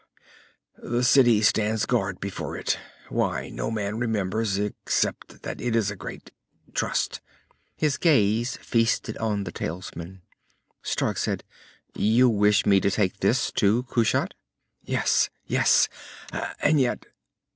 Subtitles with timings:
[0.81, 5.95] The city stands guard before it why, no man remembers, except that it is a
[5.95, 6.31] great
[6.73, 7.21] trust."
[7.75, 10.23] His gaze feasted on the talisman.
[10.81, 11.43] Stark said,
[11.93, 14.33] "You wish me to take this to Kushat?"
[14.81, 15.29] "Yes.
[15.45, 15.87] Yes!
[16.63, 17.05] And yet...."